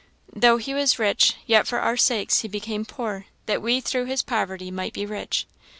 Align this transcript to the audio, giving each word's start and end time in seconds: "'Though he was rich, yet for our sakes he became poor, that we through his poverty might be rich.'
"'Though 0.35 0.57
he 0.57 0.73
was 0.73 0.97
rich, 0.97 1.35
yet 1.45 1.67
for 1.67 1.77
our 1.77 1.95
sakes 1.95 2.39
he 2.39 2.47
became 2.47 2.85
poor, 2.85 3.27
that 3.45 3.61
we 3.61 3.79
through 3.79 4.05
his 4.05 4.23
poverty 4.23 4.71
might 4.71 4.93
be 4.93 5.05
rich.' 5.05 5.45